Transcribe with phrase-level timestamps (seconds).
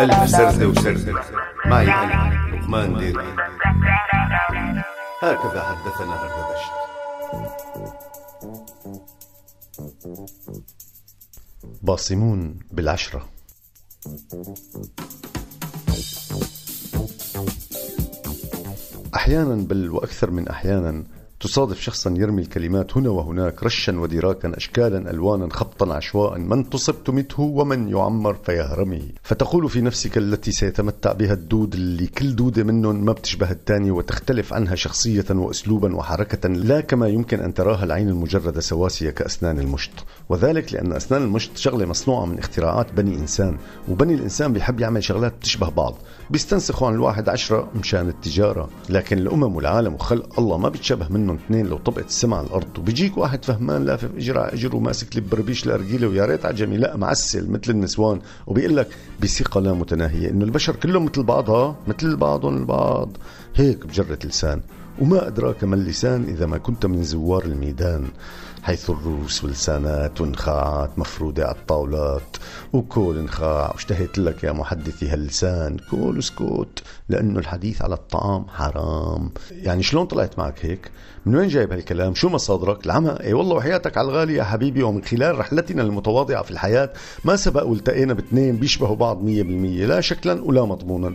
[0.00, 1.22] ألف سردة وسردة
[1.66, 3.34] معي أنا لقمان ديري.
[5.22, 6.72] هكذا حدثنا هردبشت
[11.82, 13.28] باصمون بالعشرة.
[19.14, 21.04] أحيانا بل وأكثر من أحيانا
[21.40, 26.38] تصادف شخصا يرمي الكلمات هنا وهناك رشا ودراكا أشكالا ألوانا خبطا عشواء.
[26.38, 29.02] من تصب تمته ومن يعمر فيهرمه.
[29.22, 34.52] فتقول في نفسك التي سيتمتع بها الدود اللي كل دودة منهم ما بتشبه الثانية وتختلف
[34.52, 39.90] عنها شخصية وأسلوبا وحركة لا كما يمكن أن تراها العين المجردة سواسية كأسنان المشط.
[40.28, 43.56] وذلك لأن أسنان المشط شغلة مصنوعة من اختراعات بني إنسان.
[43.88, 45.94] وبني الإنسان بيحب يعمل شغلات بتشبه بعض.
[46.30, 48.68] بيستنسخوا عن الواحد عشرة مشان التجارة.
[48.88, 53.18] لكن الأمم والعالم وخلق الله ما بيتشبه منهم اثنين لو طبقت السما على الأرض وبيجيك
[53.18, 57.70] واحد فهمان لافف إجر على وماسك لي بربيش الأرجيلة ويا ريت عجمي لا معسل مثل
[57.70, 58.20] النسوان.
[58.46, 58.88] وبيقول لك
[59.22, 63.16] بثقة لا متناهية إنه البشر كلهم مثل بعضها مثل بعضهم البعض.
[63.56, 64.60] هيك بجرة لسان.
[65.00, 68.08] وما أدراك ما اللسان إذا ما كنت من زوار الميدان
[68.62, 72.36] حيث الروس واللسانات وانخاعات مفرودة على الطاولات
[72.72, 73.70] وكول انخاع.
[73.74, 79.30] واشتهيت لك يا محدثي هاللسان كول اسكت لأنه الحديث على الطعام حرام.
[79.50, 80.90] يعني شلون طلعت معك هيك؟
[81.26, 84.82] من وين جايب هالكلام؟ شو مصادرك؟ العمى إي والله وحياتك على الغالي يا حبيبي.
[84.82, 86.92] ومن خلال رحلتنا المتواضعة في الحياة
[87.24, 91.14] ما سبق والتقينا باثنين بيشبهوا بعض مية بالمية لا شكلا ولا مضمونا.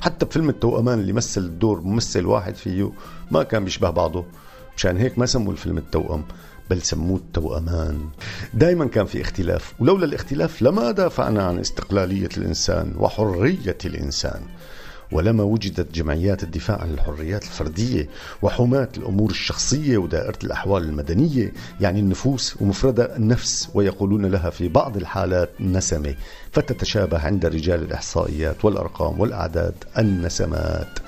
[0.00, 2.92] حتى بفيلم التوأمان اللي مثل الدور ممثل واحد فيه
[3.30, 4.24] ما كان بيشبه بعضه.
[4.76, 6.24] مشان هيك ما سموا الفيلم التوأم
[6.70, 8.08] بل سموه التوأمان.
[8.54, 14.40] دائما كان في اختلاف ولولا الاختلاف لما دافعنا عن استقلالية الإنسان وحرية الإنسان؟
[15.12, 18.08] ولما وجدت جمعيات الدفاع عن الحريات الفردية
[18.42, 25.50] وحماة الأمور الشخصية ودائرة الأحوال المدنية يعني النفوس ومفردة النفس ويقولون لها في بعض الحالات
[25.60, 26.14] نسمة
[26.52, 31.03] فتتشابه عند رجال الإحصائيات والأرقام والأعداد النسمات.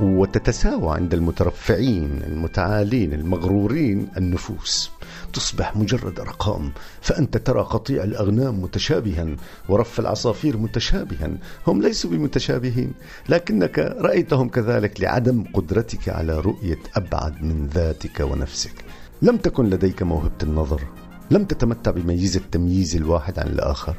[0.00, 4.90] وتتساوى عند المترفعين المتعالين المغرورين النفوس.
[5.32, 9.36] تصبح مجرد أرقام فأنت ترى قطيع الأغنام متشابها
[9.68, 11.30] ورف العصافير متشابها.
[11.66, 12.92] هم ليسوا بمتشابهين
[13.28, 18.84] لكنك رأيتهم كذلك لعدم قدرتك على رؤية أبعد من ذاتك ونفسك.
[19.22, 20.82] لم تكن لديك موهبة النظر
[21.30, 23.96] لم تتمتع بميزه تمييز الواحد عن الآخر.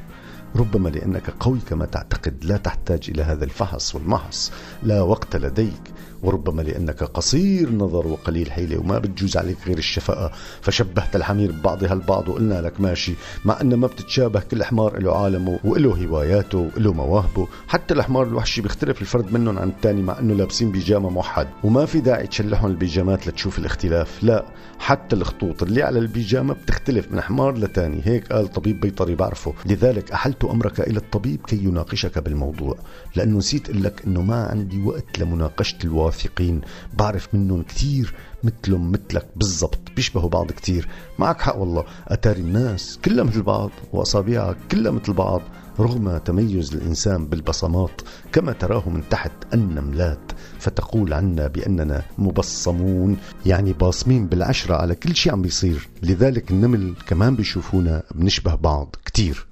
[0.55, 4.51] ربما لأنك قوي كما تعتقد لا تحتاج إلى هذا الفحص والمحص.
[4.83, 5.81] لا وقت لديك.
[6.23, 10.31] وربما لأنك قصير نظر وقليل حيلة وما بتجوز عليك غير الشفقة.
[10.61, 13.13] فشبهت الحمير ببعضها البعض وقلنا لك ماشي.
[13.45, 17.47] مع أن ما بتتشابه كل حمار له عالمه وله هواياته وله مواهبه.
[17.67, 21.47] حتى الحمار الوحشي بيختلف الفرد منهم عن الثاني مع أنه لابسين بيجامة موحد.
[21.63, 24.23] وما في داعي تشلحهم البيجامات لتشوف الاختلاف.
[24.23, 24.45] لا
[24.79, 28.01] حتى الخطوط اللي على البيجامة بتختلف من حمار لتاني.
[28.03, 29.53] هيك قال طبيب بيطري بعرفه.
[29.65, 32.77] لذلك أحلت أمرك إلى الطبيب كي يناقشك بالموضوع
[33.15, 36.61] لأنه نسيت أقول لك أنه ما عندي وقت لمناقشة الواقع واثقين
[36.93, 38.13] بعرف منهم كثير
[38.43, 40.87] مثلهم مثلك بالضبط بيشبهوا بعض كثير.
[41.19, 45.41] معك حق والله أتاري الناس كلها مثل بعض وأصابعها كلها مثل بعض
[45.79, 48.01] رغم تميز الإنسان بالبصمات
[48.31, 50.31] كما تراه من تحت النملات.
[50.59, 55.89] فتقول عنا بأننا مبصمون يعني باصمين بالعشرة على كل شيء عم بيصير.
[56.03, 59.47] لذلك النمل كمان بيشوفونا بنشبه بعض كتير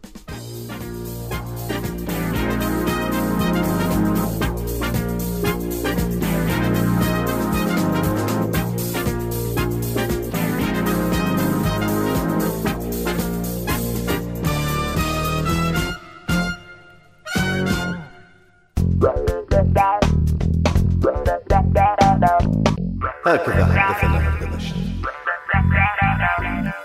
[23.35, 24.75] هكذا حدثنا هردبشت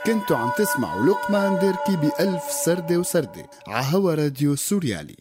[0.06, 5.16] كنتوا عم تسمعوا لقمان ديركي بألف سردة وسردة عهوا راديو سوريالي.